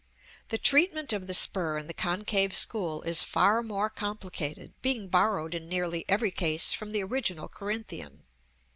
[0.49, 5.53] The treatment of the spur in the concave school is far more complicated, being borrowed
[5.53, 8.23] in nearly every case from the original Corinthian.